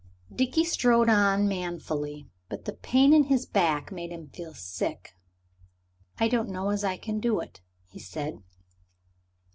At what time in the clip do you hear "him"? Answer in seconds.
4.11-4.29